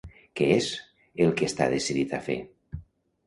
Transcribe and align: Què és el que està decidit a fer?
Què 0.39 0.45
és 0.53 0.69
el 1.25 1.35
que 1.41 1.49
està 1.51 1.67
decidit 1.73 2.15
a 2.19 2.21
fer? 2.31 2.39